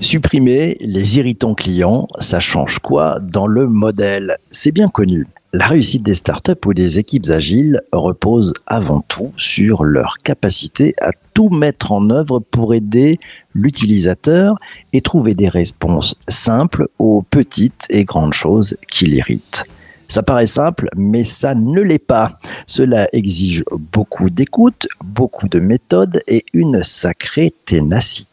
[0.00, 4.38] Supprimer les irritants clients, ça change quoi dans le modèle?
[4.50, 5.28] C'est bien connu.
[5.52, 11.10] La réussite des startups ou des équipes agiles repose avant tout sur leur capacité à
[11.34, 13.20] tout mettre en œuvre pour aider
[13.54, 14.56] l'utilisateur
[14.92, 19.64] et trouver des réponses simples aux petites et grandes choses qui l'irritent.
[20.10, 22.40] Ça paraît simple, mais ça ne l'est pas.
[22.66, 23.62] Cela exige
[23.92, 28.29] beaucoup d'écoute, beaucoup de méthodes et une sacrée ténacité.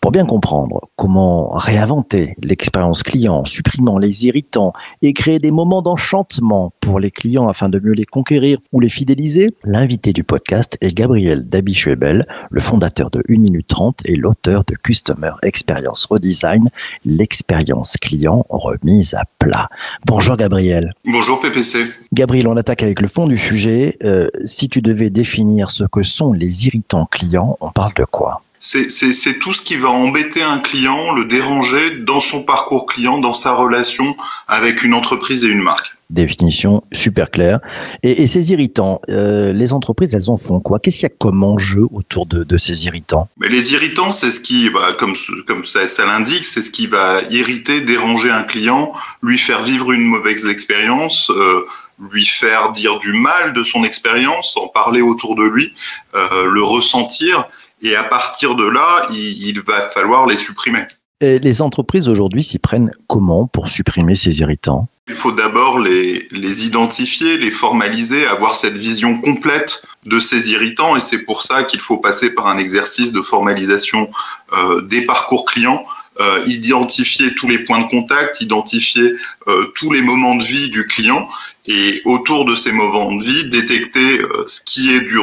[0.00, 6.72] Pour bien comprendre comment réinventer l'expérience client, supprimant les irritants et créer des moments d'enchantement
[6.80, 10.94] pour les clients afin de mieux les conquérir ou les fidéliser, l'invité du podcast est
[10.94, 16.70] Gabriel Dabichuebel, le fondateur de 1 minute 30 et l'auteur de Customer Experience Redesign,
[17.04, 19.68] l'expérience client remise à plat.
[20.06, 20.94] Bonjour Gabriel.
[21.04, 21.84] Bonjour PPC.
[22.12, 23.98] Gabriel, on attaque avec le fond du sujet.
[24.04, 28.42] Euh, si tu devais définir ce que sont les irritants clients, on parle de quoi?
[28.60, 33.32] C'est tout ce qui va embêter un client, le déranger dans son parcours client, dans
[33.32, 34.16] sa relation
[34.48, 35.96] avec une entreprise et une marque.
[36.10, 37.60] Définition super claire.
[38.02, 40.78] Et, ces irritants, euh, les entreprises, elles en font quoi?
[40.78, 43.28] Qu'est-ce qu'il y a comme enjeu autour de, ces irritants?
[43.38, 45.14] Mais Les irritants, c'est ce qui, bah, comme,
[45.46, 49.92] comme ça, ça l'indique, c'est ce qui va irriter, déranger un client, lui faire vivre
[49.92, 51.30] une mauvaise expérience.
[51.30, 51.64] Euh,
[52.10, 55.74] lui faire dire du mal de son expérience, en parler autour de lui,
[56.14, 57.46] euh, le ressentir.
[57.82, 60.82] Et à partir de là, il, va falloir les supprimer.
[61.20, 64.88] Et les entreprises aujourd'hui s'y prennent comment pour supprimer ces irritants?
[65.08, 70.96] Il faut d'abord les, les, identifier, les formaliser, avoir cette vision complète de ces irritants.
[70.96, 74.08] Et c'est pour ça qu'il faut passer par un exercice de formalisation
[74.52, 75.84] euh, des parcours clients.
[76.20, 79.14] Euh, identifier tous les points de contact, identifier
[79.48, 81.26] euh, tous les moments de vie du client
[81.66, 85.18] et autour de ces moments de vie, détecter euh, ce qui est du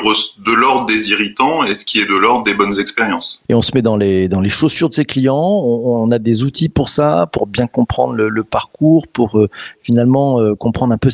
[0.45, 3.41] de l'ordre des irritants et ce qui est de l'ordre des bonnes expériences.
[3.49, 6.43] Et on se met dans les, dans les chaussures de ses clients, on, a des
[6.43, 9.49] outils pour ça, pour bien comprendre le, parcours, pour euh,
[9.81, 11.09] finalement euh, comprendre un peu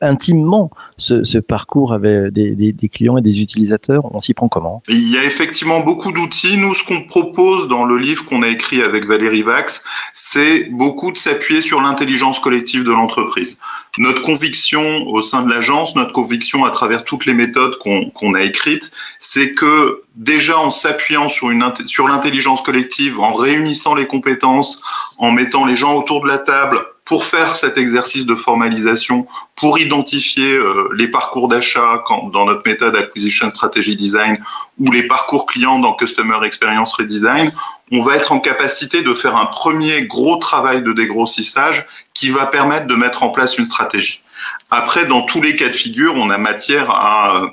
[0.00, 4.14] intimement ce, ce, parcours avec des, des, des, clients et des utilisateurs.
[4.14, 4.82] On s'y prend comment?
[4.88, 6.58] Il y a effectivement beaucoup d'outils.
[6.58, 11.12] Nous, ce qu'on propose dans le livre qu'on a écrit avec Valérie Vax, c'est beaucoup
[11.12, 13.58] de s'appuyer sur l'intelligence collective de l'entreprise.
[13.98, 18.42] Notre conviction au sein de l'agence, notre conviction à travers toutes les méthodes qu'on a
[18.42, 24.80] écrites, c'est que déjà en s'appuyant sur, l'intelligence collective, en réunissant les compétences,
[25.18, 29.26] en mettant les gens autour de la table pour faire cet exercice de formalisation,
[29.56, 32.02] pour identifier euh, les parcours d'achat
[32.32, 34.38] dans notre méthode Acquisition Strategy Design
[34.80, 37.52] ou les parcours clients dans Customer Experience Redesign,
[37.92, 42.46] on va être en capacité de faire un premier gros travail de dégrossissage qui va
[42.46, 44.23] permettre de mettre en place une stratégie.
[44.70, 47.48] Après, dans tous les cas de figure, on a matière à euh,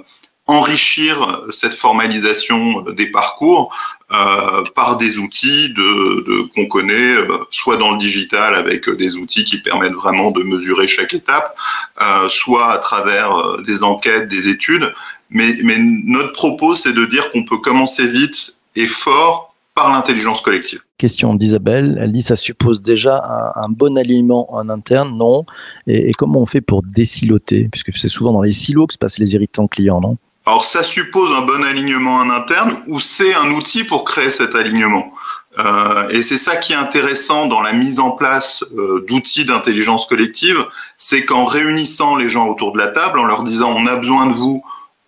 [0.48, 3.74] enrichir cette formalisation des parcours
[4.12, 9.46] euh, par des outils de, qu'on connaît, euh, soit dans le digital avec des outils
[9.46, 11.56] qui permettent vraiment de mesurer chaque étape,
[12.30, 14.94] soit à travers des enquêtes, des études.
[15.30, 20.42] Mais, mais notre propos, c'est de dire qu'on peut commencer vite et fort par l'intelligence
[20.42, 20.82] collective.
[20.98, 25.46] Question d'Isabelle, elle dit ça suppose déjà un, bon alignement en interne, non?
[25.88, 27.70] Et, comment on fait pour désiloter?
[27.72, 30.18] Puisque c'est souvent dans les silos que se passent les irritants clients, non?
[30.46, 34.56] Alors ça suppose un bon alignement en interne ou c'est un outil pour créer cet
[34.56, 35.14] alignement?
[35.60, 40.06] Euh, et c'est ça qui est intéressant dans la mise en place euh, d'outils d'intelligence
[40.06, 40.66] collective,
[40.98, 44.28] c'est qu'en réunissant les gens autour de la table, en leur disant on a besoin
[44.28, 44.64] de vous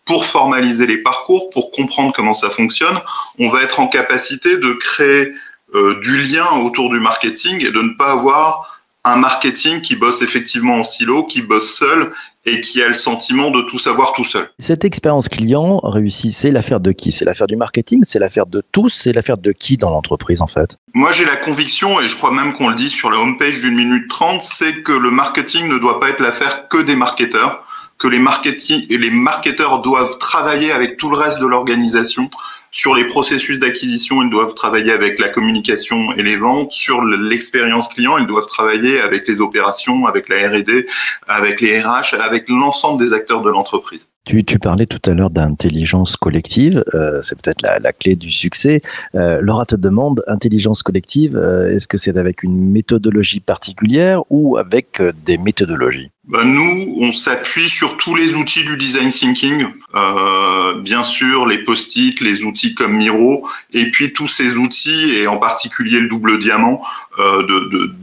[0.05, 2.99] pour formaliser les parcours, pour comprendre comment ça fonctionne,
[3.39, 5.31] on va être en capacité de créer
[5.75, 10.21] euh, du lien autour du marketing et de ne pas avoir un marketing qui bosse
[10.21, 12.11] effectivement en silo, qui bosse seul
[12.45, 14.49] et qui a le sentiment de tout savoir tout seul.
[14.59, 17.11] Cette expérience client réussie, c'est l'affaire de qui?
[17.11, 18.03] C'est l'affaire du marketing?
[18.05, 18.89] C'est l'affaire de tous?
[18.89, 20.77] C'est l'affaire de qui dans l'entreprise en fait?
[20.93, 23.75] Moi j'ai la conviction, et je crois même qu'on le dit sur la homepage d'une
[23.75, 27.65] minute trente, c'est que le marketing ne doit pas être l'affaire que des marketeurs
[27.97, 32.29] que les, marketing, les marketeurs doivent travailler avec tout le reste de l'organisation
[32.73, 36.71] sur les processus d'acquisition, ils doivent travailler avec la communication et les ventes.
[36.71, 40.87] Sur l'expérience client, ils doivent travailler avec les opérations, avec la R&D,
[41.27, 44.09] avec les RH, avec l'ensemble des acteurs de l'entreprise.
[44.25, 48.31] Tu, tu, parlais tout à l'heure d'intelligence collective, euh, c'est peut-être la, la, clé du
[48.31, 48.81] succès.
[49.15, 54.55] Euh, Laura te demande, intelligence collective, euh, est-ce que c'est avec une méthodologie particulière ou
[54.55, 56.09] avec euh, des méthodologies?
[56.23, 61.57] Ben Nous, on s'appuie sur tous les outils du design thinking, euh, bien sûr les
[61.57, 66.39] post-it, les outils comme Miro, et puis tous ces outils, et en particulier le double
[66.39, 66.81] diamant,
[67.17, 67.93] de, de,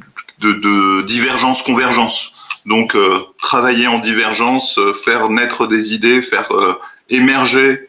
[0.41, 2.40] de, de divergence-convergence.
[2.67, 6.75] Donc, euh, travailler en divergence, euh, faire naître des idées, faire euh,
[7.09, 7.89] émerger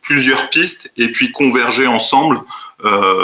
[0.00, 2.40] plusieurs pistes et puis converger ensemble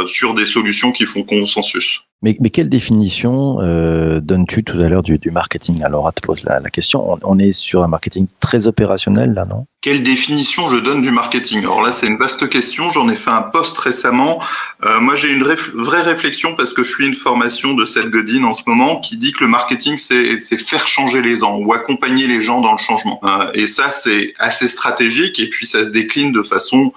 [0.07, 2.03] sur des solutions qui font consensus.
[2.23, 5.85] Mais, mais quelle définition euh, donnes-tu tout à l'heure du, du, marketing?
[5.85, 7.13] Alors, te pose la, la question.
[7.13, 9.67] On, on, est sur un marketing très opérationnel là, non?
[9.81, 11.61] Quelle définition je donne du marketing?
[11.61, 12.91] Alors là, c'est une vaste question.
[12.91, 14.43] J'en ai fait un post récemment.
[14.85, 18.43] Euh, moi, j'ai une vraie réflexion parce que je suis une formation de Seth Godin
[18.43, 22.27] en ce moment qui dit que le marketing, c'est faire changer les gens ou accompagner
[22.27, 23.21] les gens dans le changement.
[23.23, 26.93] Euh, et ça, c'est assez stratégique et puis ça se décline de façon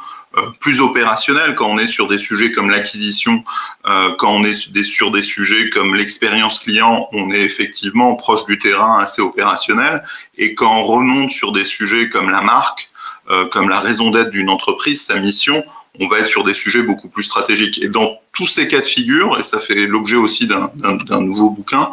[0.60, 3.44] plus opérationnel quand on est sur des sujets comme l'acquisition,
[3.86, 8.58] euh, quand on est sur des sujets comme l'expérience client, on est effectivement proche du
[8.58, 10.04] terrain, assez opérationnel.
[10.38, 12.90] Et quand on remonte sur des sujets comme la marque,
[13.30, 15.64] euh, comme la raison d'être d'une entreprise, sa mission,
[16.00, 17.82] on va être sur des sujets beaucoup plus stratégiques.
[17.84, 21.90] Et dans tous ces cas de figure, et ça fait l'objet aussi d'un nouveau bouquin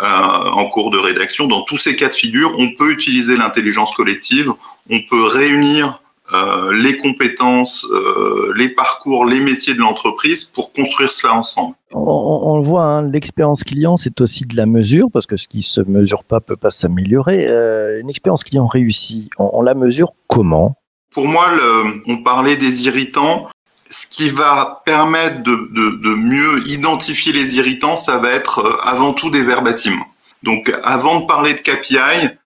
[0.00, 3.92] euh, en cours de rédaction, dans tous ces cas de figure, on peut utiliser l'intelligence
[3.92, 4.52] collective,
[4.88, 6.00] on peut réunir
[6.32, 11.74] euh, les compétences, euh, les parcours, les métiers de l'entreprise pour construire cela ensemble.
[11.92, 12.00] On,
[12.44, 15.62] on le voit, hein, l'expérience client, c'est aussi de la mesure, parce que ce qui
[15.62, 17.46] se mesure pas peut pas s'améliorer.
[17.48, 20.76] Euh, une expérience client réussie, on, on, la mesure comment?
[21.12, 23.48] Pour moi, le, on parlait des irritants.
[23.92, 29.12] Ce qui va permettre de, de, de mieux identifier les irritants, ça va être avant
[29.12, 29.98] tout des verbatims.
[30.44, 32.38] Donc, avant de parler de KPI,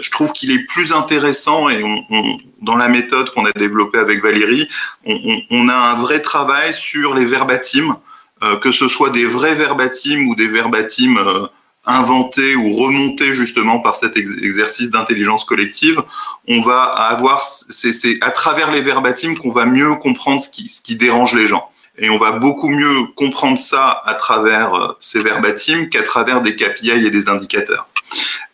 [0.00, 3.98] je trouve qu'il est plus intéressant et on, on, dans la méthode qu'on a développée
[3.98, 4.68] avec Valérie,
[5.04, 7.96] on, on, a un vrai travail sur les verbatims,
[8.42, 11.46] euh, que ce soit des vrais verbatims ou des verbatims euh,
[11.86, 16.02] inventés ou remontés justement par cet ex exercice d'intelligence collective.
[16.46, 20.80] On va avoir, c'est à travers les verbatims qu'on va mieux comprendre ce qui, ce
[20.80, 21.68] qui dérange les gens.
[21.98, 26.56] Et on va beaucoup mieux comprendre ça à travers euh, ces verbatims qu'à travers des
[26.56, 27.88] KPI et des indicateurs.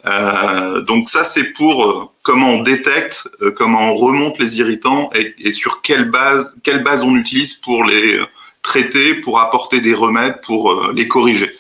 [0.07, 5.11] Euh, donc ça, c'est pour euh, comment on détecte, euh, comment on remonte les irritants
[5.15, 8.21] et, et, sur quelle base, quelle base on utilise pour les
[8.63, 11.51] traiter, pour apporter des remèdes, pour les corriger.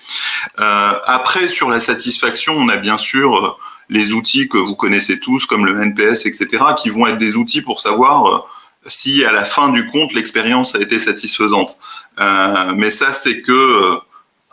[0.58, 3.58] après, sur la satisfaction, on a bien sûr
[3.88, 7.62] les outils que vous connaissez tous, comme le NPS, etc., qui vont être des outils
[7.62, 8.44] pour savoir
[8.86, 11.78] si à la fin du compte l'expérience a été satisfaisante.
[12.18, 13.98] Euh, mais ça, c'est que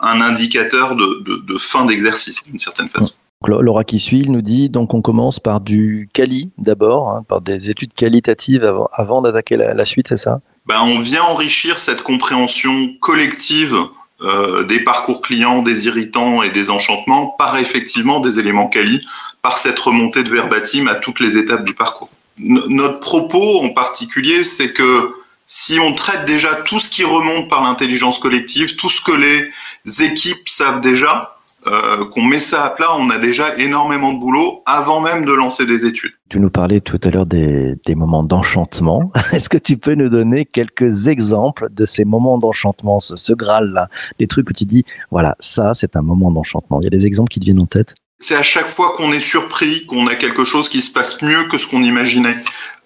[0.00, 3.14] un indicateur de, de, de fin d'exercice, d'une certaine façon.
[3.48, 7.40] Laura qui suit, il nous dit donc on commence par du quali d'abord, hein, par
[7.40, 10.40] des études qualitatives avant, avant d'attaquer la, suite, c'est ça?
[10.66, 13.76] Ben, On vient enrichir cette compréhension collective
[14.22, 19.04] euh, des parcours clients, des irritants et des enchantements par effectivement des éléments quali,
[19.42, 22.10] par cette remontée de verbatim à toutes les étapes du parcours.
[22.38, 25.14] Notre propos en particulier, c'est que
[25.46, 30.04] si on traite déjà tout ce qui remonte par l'intelligence collective, tout ce que les
[30.04, 31.33] équipes savent déjà,
[31.66, 35.32] euh, qu'on met ça à plat, on a déjà énormément de boulot avant même de
[35.32, 36.12] lancer des études.
[36.28, 39.12] Tu nous parlais tout à l'heure des, des, moments d'enchantement.
[39.32, 43.88] Est-ce que tu peux nous donner quelques exemples de ces moments d'enchantement, ce, ce Graal-là,
[44.18, 46.80] des trucs où tu dis, voilà, ça, c'est un moment d'enchantement.
[46.80, 47.94] Il y a des exemples qui te viennent en tête?
[48.18, 51.44] C'est à chaque fois qu'on est surpris, qu'on a quelque chose qui se passe mieux
[51.44, 52.36] que ce qu'on imaginait.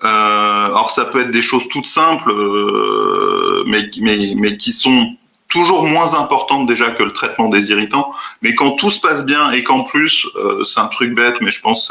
[0.04, 5.14] Euh, alors ça peut être des choses toutes simples, euh, mais, mais, mais qui sont
[5.48, 8.12] toujours moins importante déjà que le traitement des irritants.
[8.42, 11.50] Mais quand tout se passe bien et qu'en plus, euh, c'est un truc bête, mais
[11.50, 11.90] je pense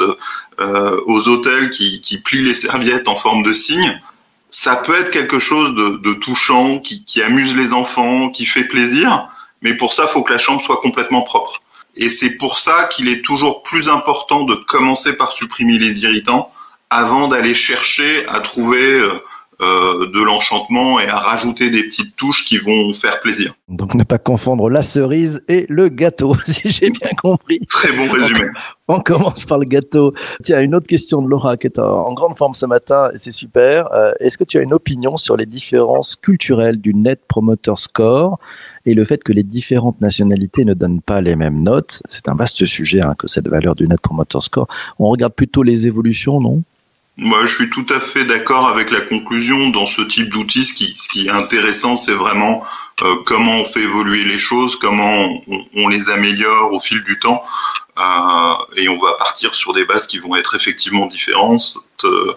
[0.60, 4.00] euh, aux hôtels qui, qui, plient les serviettes en forme de signe,
[4.50, 8.64] ça peut être quelque chose de, de touchant, qui, qui, amuse les enfants, qui fait
[8.64, 9.28] plaisir.
[9.62, 11.60] Mais pour ça, il faut que la chambre soit complètement propre.
[11.96, 16.52] Et c'est pour ça qu'il est toujours plus important de commencer par supprimer les irritants
[16.90, 19.20] avant d'aller chercher à trouver euh, euh,
[19.60, 23.54] de l'enchantement et à rajouter des petites touches qui vont faire plaisir.
[23.68, 27.60] Donc ne pas confondre la cerise et le gâteau, si j'ai bien compris.
[27.66, 28.46] Très bon résumé.
[28.90, 30.14] On commence par le gâteau.
[30.42, 33.30] Tiens, une autre question de Laura qui est en grande forme ce matin et c'est
[33.32, 33.92] super.
[33.92, 38.38] Euh, Est-ce que tu as une opinion sur les différences culturelles du Net Promoter Score
[38.86, 42.02] et le fait que les différentes nationalités ne donnent pas les mêmes notes?
[42.08, 44.68] C'est un vaste sujet hein, que cette valeur du Net Promoter Score.
[44.98, 46.62] On regarde plutôt les évolutions, non?
[47.18, 49.70] Moi, je suis tout à fait d'accord avec la conclusion.
[49.70, 52.62] Dans ce type d'outils, ce qui, ce qui est intéressant, c'est vraiment
[53.02, 57.18] euh, comment on fait évoluer les choses, comment on, on les améliore au fil du
[57.18, 57.42] temps.
[57.98, 62.32] Euh, et on va partir sur des bases qui vont être effectivement différentes, euh,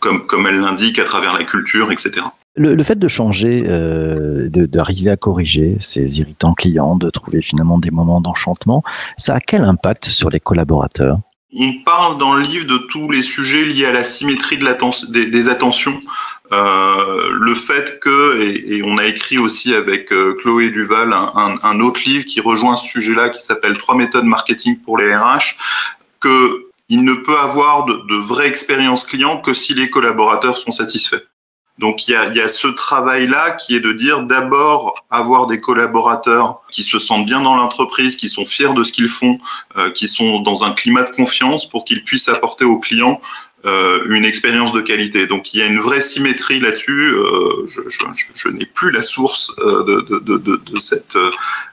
[0.00, 2.26] comme, comme elle l'indique, à travers la culture, etc.
[2.56, 7.78] Le, le fait de changer, euh, d'arriver à corriger ces irritants clients, de trouver finalement
[7.78, 8.82] des moments d'enchantement,
[9.18, 11.20] ça a quel impact sur les collaborateurs?
[11.58, 15.48] On parle dans le livre de tous les sujets liés à la symétrie de des,
[15.48, 16.00] attentions.
[16.52, 22.00] Euh, le fait que, et, on a écrit aussi avec euh, Chloé Duval un, autre
[22.04, 25.56] livre qui rejoint ce sujet-là qui s'appelle Trois méthodes marketing pour les RH,
[26.20, 30.70] que il ne peut avoir de, de vraie expérience client que si les collaborateurs sont
[30.70, 31.24] satisfaits.
[31.78, 35.60] Donc il y a, y a, ce travail-là qui est de dire d'abord avoir des
[35.60, 39.38] collaborateurs qui se sentent bien dans l'entreprise, qui sont fiers de ce qu'ils font,
[39.76, 43.20] euh, qui sont dans un climat de confiance pour qu'ils puissent apporter aux clients
[43.66, 45.26] euh, une expérience de qualité.
[45.26, 47.14] Donc il y a une vraie symétrie là-dessus.
[47.14, 47.98] Euh, je, je,
[48.34, 51.30] je n'ai plus la source euh, de, de, de, de, cette euh,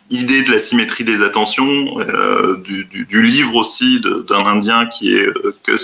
[0.09, 5.13] idée de la symétrie des attentions, euh, du, du, du, livre aussi d'un Indien qui
[5.13, 5.27] est
[5.63, 5.77] que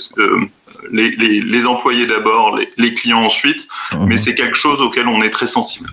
[0.92, 4.06] les, les, les, employés d'abord, les, les, clients ensuite, mmh.
[4.08, 5.90] mais c'est quelque chose auquel on est très sensible.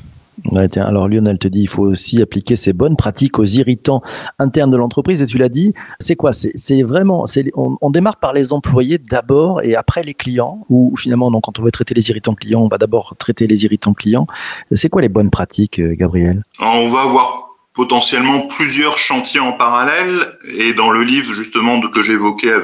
[0.52, 4.02] Ouais, tiens, alors Lionel te dit il faut aussi appliquer ces bonnes pratiques aux irritants
[4.38, 6.31] internes de l'entreprise et tu l'as dit, c'est quoi?
[6.33, 7.25] C'est vraiment,
[7.55, 11.59] on, on, démarre par les employés d'abord et après les clients ou finalement non, quand
[11.59, 14.26] on veut traiter les irritants clients, on va d'abord traiter les irritants clients.
[14.73, 16.45] C'est quoi les bonnes pratiques, euh, Gabriel?
[16.61, 17.45] On va avoir
[17.76, 22.54] potentiellement plusieurs chantiers en parallèle et dans le livre justement que j'évoquais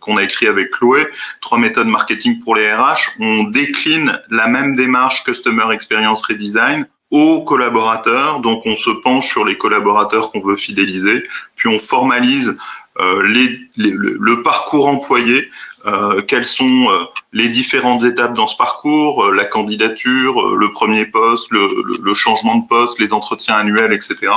[0.00, 1.06] qu'on a écrit avec Chloé
[1.40, 7.44] trois méthodes marketing pour les RH on décline la même démarche customer experience redesign aux
[7.44, 8.40] collaborateurs.
[8.40, 11.22] Donc on se penche sur les collaborateurs qu'on veut fidéliser,
[11.54, 12.58] puis on formalise
[13.00, 15.50] euh, les, les, le, le, parcours employé,
[15.86, 20.70] euh, quelles sont euh, les différentes étapes dans ce parcours, euh, la candidature, euh, le
[20.70, 24.32] premier poste, le, changement de poste, les entretiens annuels, etc.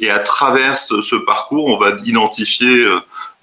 [0.00, 2.86] Et à travers ce, parcours, on va identifier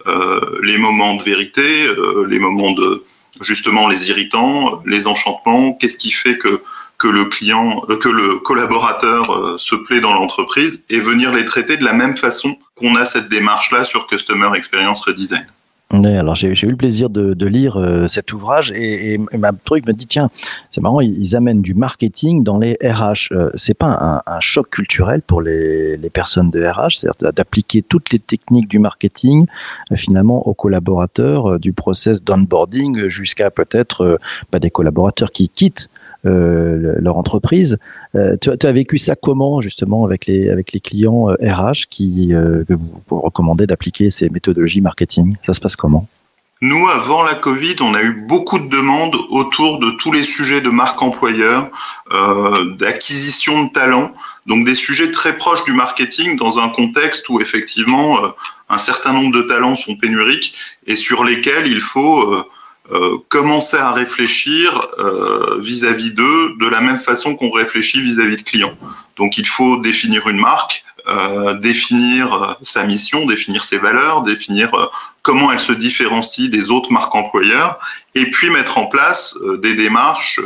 [0.08, 1.88] euh, les moments de vérité,
[2.28, 3.04] les moments de
[3.40, 6.62] justement les irritants, les enchantements, qu'est-ce qui fait que
[7.02, 11.46] que le client, euh, que le collaborateur euh, se plaît dans l'entreprise et venir les
[11.46, 15.48] traiter de la même façon qu'on a cette démarche-là sur Customer Experience Redesign.
[15.94, 19.92] Alors j'ai eu le plaisir de, lire euh, cet ouvrage et, et, ma truc me
[19.92, 20.30] dit tiens
[20.70, 25.22] c'est marrant ils, amènent du marketing dans les RH euh, c'est pas un, choc culturel
[25.22, 29.48] pour les, les personnes de RH c'est-à-dire d'appliquer toutes les techniques du marketing
[29.92, 34.18] euh, finalement aux collaborateurs euh, du process d'onboarding jusqu'à peut-être
[34.52, 35.90] bah, des collaborateurs qui quittent
[36.28, 37.80] euh, leur entreprise.
[38.14, 42.28] Euh, tu, as vécu ça comment justement avec les, avec les clients RH euh, qui,
[42.30, 45.36] que vous, recommandez d'appliquer ces méthodologies marketing?
[45.42, 46.08] Ça se passe comment?
[46.62, 50.62] Nous, avant la Covid, on a eu beaucoup de demandes autour de tous les sujets
[50.62, 51.72] de marque employeur,
[52.78, 54.12] d'acquisition de talents,
[54.46, 58.16] donc des sujets très proches du marketing dans un contexte où effectivement
[58.70, 60.54] un certain nombre de talents sont pénuriques
[60.86, 62.46] et sur lesquels il faut
[62.92, 68.42] euh, commencer à réfléchir euh, vis-à-vis d'eux de la même façon qu'on réfléchit vis-à-vis de
[68.44, 68.78] clients.
[69.16, 74.72] Donc il faut définir une marque, euh, définir euh, sa mission, définir ses valeurs, définir
[75.24, 77.80] comment elle se différencie des autres marques employeurs,
[78.14, 80.40] et puis mettre en place des démarches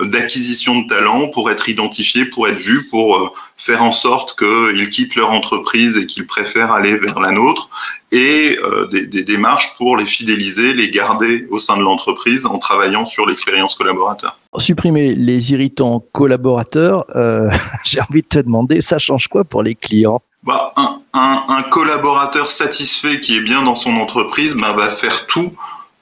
[0.00, 4.90] d'acquisition de talents pour être identifiés, pour être vus, pour euh, faire en sorte qu'ils
[4.90, 7.68] quittent leur entreprise et qu'ils préfèrent aller vers la nôtre,
[8.10, 12.58] et euh, des, des, démarches pour les fidéliser, les garder au sein de l'entreprise en
[12.58, 14.38] travaillant sur l'expérience collaborateur.
[14.58, 17.50] Supprimer les irritants collaborateurs, euh,
[17.84, 20.22] j'ai envie de te demander, ça change quoi pour les clients?
[20.42, 25.26] Bah, un, un, un, collaborateur satisfait qui est bien dans son entreprise bah, va faire
[25.26, 25.52] tout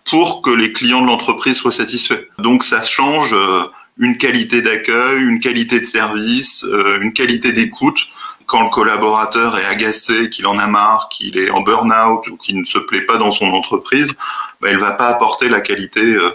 [0.04, 2.26] pour que les clients de l'entreprise soient satisfaits.
[2.38, 3.62] Donc ça change euh,
[3.98, 7.98] une qualité d'accueil, une qualité de service, euh, une qualité d'écoute.
[8.46, 12.58] Quand le collaborateur est agacé, qu'il en a marre, qu'il est en burn-out ou qu'il
[12.58, 14.14] ne se plaît pas dans son entreprise,
[14.60, 16.30] bah, il ne va pas apporter la qualité euh,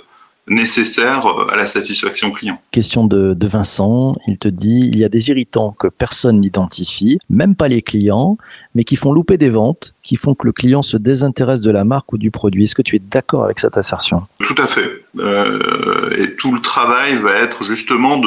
[0.49, 2.61] nécessaire euh, à la satisfaction client.
[2.71, 7.19] Question de, de, Vincent, il te dit, il y a des irritants que personne n'identifie,
[7.29, 8.37] même pas les clients,
[8.75, 11.83] mais qui font louper des ventes, qui font que le client se désintéresse de la
[11.83, 12.65] marque ou du produit.
[12.65, 14.23] Est-ce que tu es d'accord avec cette assertion?
[14.39, 15.03] Tout à fait.
[15.19, 18.21] Euh, et tout le travail va être justement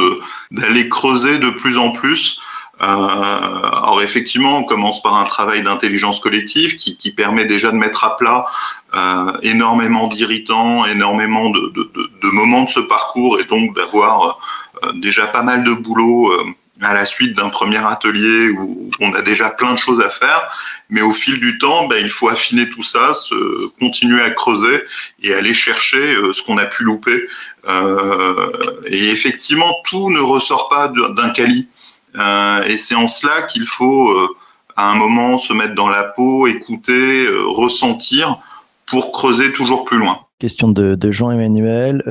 [0.51, 2.41] d'aller creuser de plus en plus
[2.81, 8.05] alors effectivement, on commence par un travail d'intelligence collective qui, qui, permet déjà de mettre
[8.05, 8.47] à plat
[8.95, 14.39] euh, énormément d'irritants, énormément de, de, de, de, moments de ce parcours et donc d'avoir
[14.83, 16.45] euh, déjà pas mal de boulot euh,
[16.83, 20.51] à la suite d'un premier atelier où on a déjà plein de choses à faire,
[20.89, 24.83] mais au fil du temps, ben, il faut affiner tout ça, se, continuer à creuser
[25.23, 27.29] et aller chercher euh, ce qu'on a pu louper.
[27.69, 28.51] Euh,
[28.87, 31.69] et effectivement, tout ne ressort pas d'un quali.
[32.17, 34.29] Euh, et c'est en cela qu'il faut euh,
[34.77, 38.39] à un moment se mettre dans la peau, écouter, euh, ressentir
[38.87, 40.21] pour creuser toujours plus loin.
[40.39, 42.03] Question de, Jean-Emmanuel,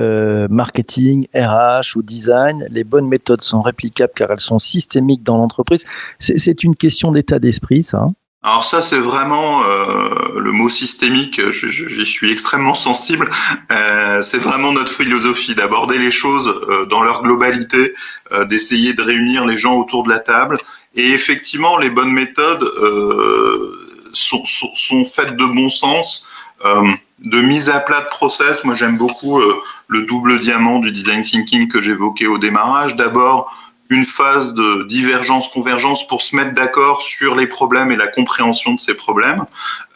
[0.51, 5.83] marketing, RH ou design, les bonnes méthodes sont réplicables car elles sont systémiques dans l'entreprise.
[6.19, 8.13] C'est une question d'état d'esprit, ça hein?
[8.41, 11.41] Alors ça, c'est vraiment euh, le mot systémique.
[11.49, 13.29] J'y suis extrêmement sensible.
[13.69, 17.93] Euh, c'est vraiment notre philosophie d'aborder les choses euh, dans leur globalité,
[18.31, 20.57] euh, d'essayer de réunir les gens autour de la table.
[20.95, 23.75] Et effectivement, les bonnes méthodes euh,
[24.13, 26.25] sont, faites de bon sens.
[26.63, 28.63] de mise à plat de process.
[28.63, 29.41] Moi, j'aime beaucoup
[29.87, 32.95] le double diamant du design thinking que j'évoquais au démarrage.
[32.95, 33.53] D'abord,
[33.89, 38.73] une phase de divergence convergence pour se mettre d'accord sur les problèmes et la compréhension
[38.73, 39.45] de ces problèmes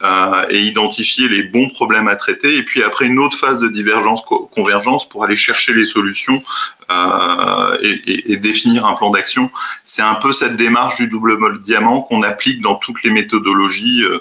[0.02, 2.56] euh, et identifier les bons problèmes à traiter.
[2.56, 6.42] Et puis après une autre phase de divergence convergence pour aller chercher les solutions
[6.90, 9.50] euh, et, et, définir un plan d'action.
[9.84, 14.18] C'est un peu cette démarche du double diamant qu'on applique dans toutes les méthodologies euh,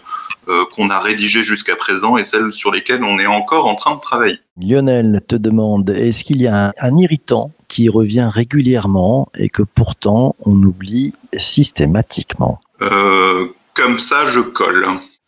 [0.50, 3.96] euh, qu'on a rédigées jusqu'à présent et celles sur lesquelles on est encore en train
[3.96, 4.40] de travailler.
[4.58, 10.36] Lionel te demande est-ce qu'il y a un irritant qui revient régulièrement et que pourtant
[10.46, 14.86] on oublie systématiquement euh, Comme ça, je colle.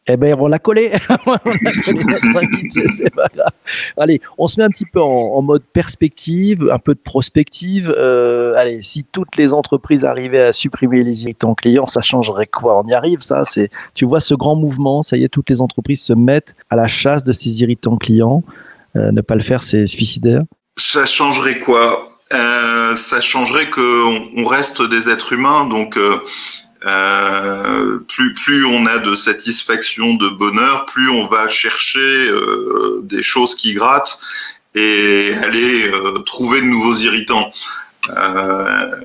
[0.07, 0.91] Eh ben, on l'a collé.
[3.97, 7.91] Allez, on se met un petit peu en, mode perspective, un peu de prospective.
[7.97, 12.79] Euh, allez, si toutes les entreprises arrivaient à supprimer les irritants clients, ça changerait quoi?
[12.79, 13.43] On y arrive, ça?
[13.43, 15.01] C'est, tu vois ce grand mouvement.
[15.01, 18.43] Ça y est, toutes les entreprises se mettent à la chasse de ces irritants clients.
[18.95, 20.43] Euh, ne pas le faire, c'est suicidaire?
[20.77, 22.14] Ça changerait quoi?
[22.35, 26.23] Euh, ça changerait qu'on on reste des êtres humains, donc euh,
[26.85, 32.29] euh, plus plus on a de satisfaction, de bonheur, plus on va chercher
[33.03, 34.19] des choses qui grattent
[34.75, 35.91] et aller
[36.25, 37.51] trouver de nouveaux irritants.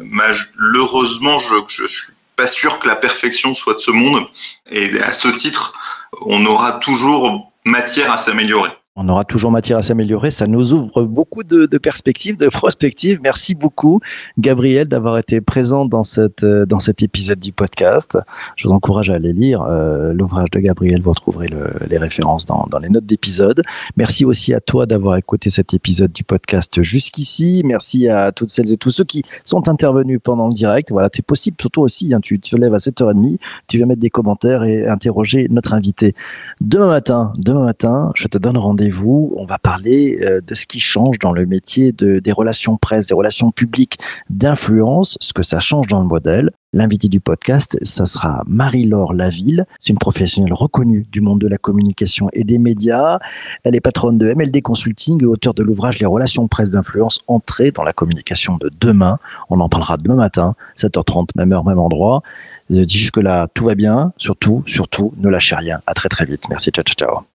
[0.02, 4.26] Malheureusement, je, je, je suis pas sûr que la perfection soit de ce monde,
[4.70, 5.74] et à ce titre,
[6.22, 10.30] on aura toujours matière à s'améliorer on aura toujours matière à s'améliorer.
[10.32, 13.20] Ça nous ouvre beaucoup de, perspectives, de prospectives.
[13.22, 14.00] Merci beaucoup,
[14.36, 18.18] Gabriel, d'avoir été présent dans, cette, euh, dans cet épisode du podcast.
[18.56, 21.02] Je vous encourage à aller lire euh, l'ouvrage de Gabriel.
[21.02, 21.48] Vous retrouverez
[21.88, 23.62] les références dans, dans les notes d'épisode.
[23.96, 27.62] Merci aussi à toi d'avoir écouté cet épisode du podcast jusqu'ici.
[27.64, 30.90] Merci à toutes celles et tous ceux qui sont intervenus pendant le direct.
[30.90, 32.12] Voilà, c'est possible, toi aussi.
[32.12, 36.14] Hein, tu te lèves à 7h30, tu viens mettre des commentaires et interroger notre invité.
[36.60, 40.66] Demain matin, demain matin, je te donne rendez-vous vous On va parler euh, de ce
[40.66, 45.42] qui change dans le métier de, des relations presse, des relations publiques, d'influence, ce que
[45.42, 46.50] ça change dans le modèle.
[46.72, 49.64] L'invité du podcast, ça sera Marie-Laure Laville.
[49.80, 53.18] C'est une professionnelle reconnue du monde de la communication et des médias.
[53.64, 57.72] Elle est patronne de MLD Consulting et auteur de l'ouvrage Les relations presse d'influence entrée
[57.72, 59.18] dans la communication de demain.
[59.48, 62.22] On en parlera demain matin, 7h30, même heure, même endroit.
[62.70, 64.12] Jusque-là, tout va bien.
[64.16, 65.80] Surtout, surtout, ne lâchez rien.
[65.88, 66.48] À très très vite.
[66.50, 66.70] Merci.
[66.70, 67.24] Ciao, ciao, ciao.